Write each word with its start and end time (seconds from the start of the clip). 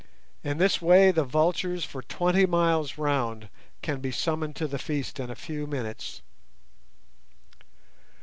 In 0.43 0.57
this 0.57 0.81
way 0.81 1.11
the 1.11 1.23
vultures 1.23 1.85
for 1.85 2.01
twenty 2.01 2.47
miles 2.47 2.97
round 2.97 3.49
can 3.83 3.99
be 3.99 4.09
summoned 4.11 4.55
to 4.55 4.65
the 4.67 4.79
feast 4.79 5.19
in 5.19 5.29
a 5.29 5.35
few 5.35 5.67
minutes. 5.67 6.23